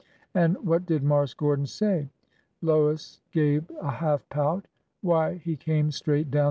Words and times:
An' 0.33 0.55
what 0.65 0.87
did 0.87 1.03
Marse 1.03 1.35
Gordon 1.35 1.67
say?" 1.67 2.09
Lois 2.63 3.21
gave 3.31 3.69
a 3.79 3.91
half 3.91 4.27
pout. 4.29 4.65
Why, 5.01 5.35
he 5.35 5.55
came 5.55 5.91
straight 5.91 6.31
down 6.31 6.31
3o6 6.31 6.31
ORDER 6.31 6.37
NO. 6.37 6.39